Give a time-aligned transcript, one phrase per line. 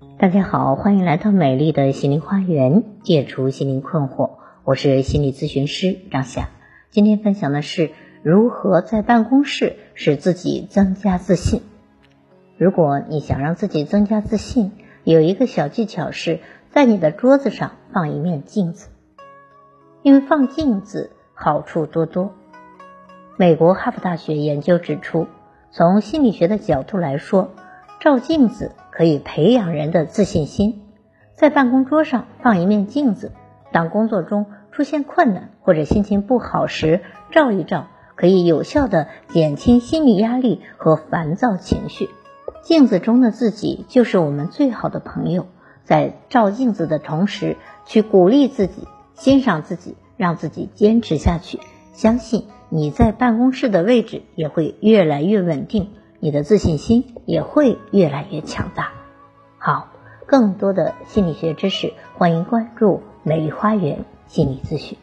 [0.00, 4.30] 大家好，欢迎来到美丽的心灵花园，解除心灵困惑。
[4.64, 6.48] 我是心理咨询师张霞。
[6.88, 7.90] 今天分享的是
[8.22, 11.60] 如何在办公室使自己增加自信。
[12.56, 14.72] 如果你想让自己增加自信，
[15.04, 16.40] 有一个小技巧是
[16.70, 18.88] 在你的桌子上放一面镜子，
[20.02, 22.32] 因为放镜子好处多多。
[23.36, 25.26] 美国哈佛大学研究指出，
[25.70, 27.50] 从心理学的角度来说，
[28.00, 30.82] 照镜子可以培养人的自信心。
[31.34, 33.32] 在办公桌上放一面镜子，
[33.72, 37.00] 当工作中出现困难或者心情不好时，
[37.30, 42.10] 照一照，可以有效的减轻心理压力和烦躁情绪。
[42.60, 45.46] 镜子中的自己就是我们最好的朋友。
[45.82, 51.58] 在照镜子的同时，去鼓励自己，欣赏自己，让自己坚持下去，
[51.94, 52.48] 相信。
[52.68, 55.88] 你在办公室的位置也会越来越稳定，
[56.20, 58.92] 你的自信心也会越来越强大。
[59.58, 59.88] 好，
[60.26, 64.96] 更多的心理学知识，欢迎关注美丽花园心理咨询。